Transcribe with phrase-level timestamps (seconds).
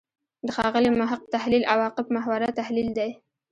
[0.45, 3.09] د ښاغلي محق تحلیل «عواقب محوره» تحلیل دی.